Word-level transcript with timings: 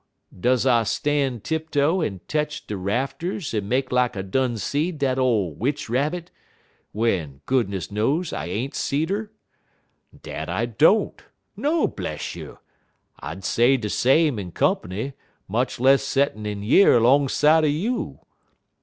Does 0.39 0.65
I 0.65 0.81
stan' 0.81 1.41
tiptoe 1.41 2.01
en 2.01 2.21
tetch 2.27 2.65
de 2.65 2.75
rafters 2.75 3.53
en 3.53 3.69
make 3.69 3.91
lak 3.91 4.17
I 4.17 4.23
done 4.23 4.57
seed 4.57 4.97
dat 4.97 5.19
ole 5.19 5.53
Witch 5.53 5.89
Rabbit, 5.91 6.31
w'en, 6.91 7.41
goodness 7.45 7.91
knows, 7.91 8.33
I 8.33 8.47
ain't 8.47 8.73
seed 8.73 9.11
'er? 9.11 9.31
Dat 10.23 10.49
I 10.49 10.65
don't. 10.65 11.23
No, 11.55 11.85
bless 11.87 12.33
you! 12.35 12.57
I'd 13.19 13.43
say 13.45 13.77
de 13.77 13.89
same 13.89 14.39
in 14.39 14.53
comp'ny, 14.53 15.13
much 15.47 15.79
less 15.79 16.01
settin' 16.01 16.47
in 16.47 16.63
yer 16.63 16.99
'long 16.99 17.29
side 17.29 17.63
er 17.63 17.67
you. 17.67 18.21